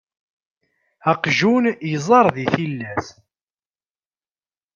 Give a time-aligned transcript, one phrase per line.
[1.11, 3.07] Aqjun iẓerr deg tillas.